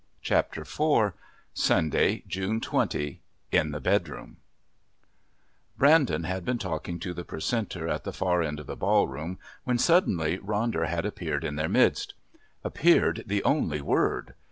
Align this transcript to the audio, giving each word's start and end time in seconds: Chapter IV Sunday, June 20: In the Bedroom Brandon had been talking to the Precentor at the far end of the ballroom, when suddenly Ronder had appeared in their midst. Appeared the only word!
Chapter 0.23 0.61
IV 0.61 1.13
Sunday, 1.53 2.23
June 2.27 2.59
20: 2.59 3.21
In 3.51 3.69
the 3.69 3.79
Bedroom 3.79 4.37
Brandon 5.77 6.23
had 6.23 6.43
been 6.43 6.57
talking 6.57 6.97
to 6.97 7.13
the 7.13 7.23
Precentor 7.23 7.87
at 7.87 8.03
the 8.03 8.11
far 8.11 8.41
end 8.41 8.59
of 8.59 8.65
the 8.65 8.75
ballroom, 8.75 9.37
when 9.63 9.77
suddenly 9.77 10.39
Ronder 10.39 10.87
had 10.87 11.05
appeared 11.05 11.43
in 11.43 11.55
their 11.55 11.69
midst. 11.69 12.15
Appeared 12.63 13.25
the 13.27 13.43
only 13.43 13.79
word! 13.79 14.33